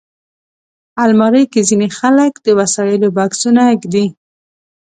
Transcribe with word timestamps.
الماري 1.03 1.43
کې 1.51 1.61
ځینې 1.69 1.87
خلک 1.99 2.33
د 2.45 2.47
وسایلو 2.59 3.07
بکسونه 3.17 3.61
ایږدي 3.69 4.05